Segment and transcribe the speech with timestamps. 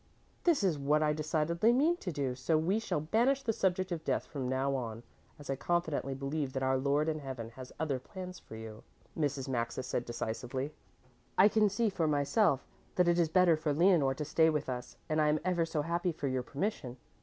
[0.45, 4.03] "This is what I decidedly mean to do, so we shall banish the subject of
[4.03, 5.03] death from now on,
[5.37, 8.81] as I confidently believe that our Lord in Heaven has other plans for you,"
[9.15, 9.47] Mrs.
[9.47, 10.73] Maxa said decisively.
[11.37, 14.97] "I can see for myself that it is better for Leonore to stay with us,
[15.07, 16.97] and I am ever so happy for your permission.